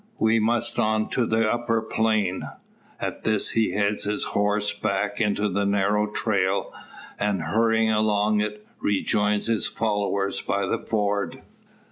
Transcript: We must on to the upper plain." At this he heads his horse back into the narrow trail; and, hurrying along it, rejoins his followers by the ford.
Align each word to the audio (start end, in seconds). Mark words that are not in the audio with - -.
We 0.17 0.39
must 0.39 0.79
on 0.79 1.09
to 1.09 1.27
the 1.27 1.47
upper 1.53 1.79
plain." 1.79 2.49
At 2.99 3.23
this 3.23 3.51
he 3.51 3.73
heads 3.73 4.03
his 4.05 4.23
horse 4.23 4.73
back 4.73 5.21
into 5.21 5.47
the 5.47 5.63
narrow 5.63 6.07
trail; 6.07 6.73
and, 7.19 7.43
hurrying 7.43 7.91
along 7.91 8.41
it, 8.41 8.65
rejoins 8.79 9.45
his 9.45 9.67
followers 9.67 10.41
by 10.41 10.65
the 10.65 10.79
ford. 10.79 11.43